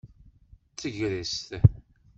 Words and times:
D 0.71 0.73
tagrest. 0.79 1.49